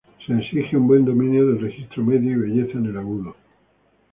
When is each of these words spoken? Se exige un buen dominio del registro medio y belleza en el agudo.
Se 0.25 0.33
exige 0.33 0.75
un 0.77 0.87
buen 0.87 1.05
dominio 1.05 1.45
del 1.45 1.61
registro 1.61 2.03
medio 2.03 2.31
y 2.31 2.33
belleza 2.37 2.75
en 2.79 2.87
el 2.87 2.97
agudo. 2.97 3.35